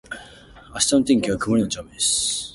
[0.73, 2.49] 明日の天気は曇りのち雨です